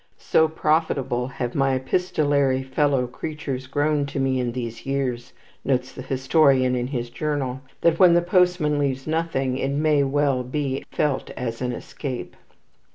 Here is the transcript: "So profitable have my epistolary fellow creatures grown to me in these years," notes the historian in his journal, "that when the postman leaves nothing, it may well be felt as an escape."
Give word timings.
"So 0.17 0.47
profitable 0.47 1.27
have 1.27 1.53
my 1.53 1.75
epistolary 1.75 2.63
fellow 2.63 3.05
creatures 3.05 3.67
grown 3.67 4.07
to 4.07 4.19
me 4.19 4.39
in 4.39 4.51
these 4.53 4.83
years," 4.83 5.31
notes 5.63 5.91
the 5.91 6.01
historian 6.01 6.75
in 6.75 6.87
his 6.87 7.11
journal, 7.11 7.61
"that 7.81 7.99
when 7.99 8.15
the 8.15 8.23
postman 8.23 8.79
leaves 8.79 9.05
nothing, 9.05 9.59
it 9.59 9.69
may 9.69 10.01
well 10.01 10.41
be 10.41 10.83
felt 10.89 11.29
as 11.37 11.61
an 11.61 11.71
escape." 11.71 12.35